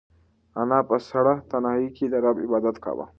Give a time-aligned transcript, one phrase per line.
[0.61, 3.05] انا په سړه تنهایۍ کې د رب عبادت کاوه.